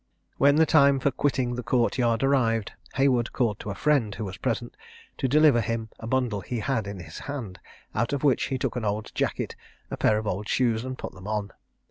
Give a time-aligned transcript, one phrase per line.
[0.39, 4.25] When the time for quitting the court yard arrived, Haywood called to a friend, who
[4.25, 4.75] was present,
[5.19, 7.59] to deliver him a bundle he had in his hand,
[7.93, 9.55] out of which he took an old jacket,
[9.91, 11.51] and a pair of old shoes, and put them on.